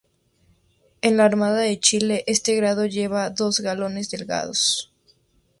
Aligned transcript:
En 1.03 1.15
la 1.15 1.25
Armada 1.25 1.59
de 1.59 1.79
Chile 1.79 2.23
este 2.25 2.55
grado 2.55 2.87
lleva 2.87 3.29
dos 3.29 3.59
galones 3.59 4.09
delgados. 4.09 4.91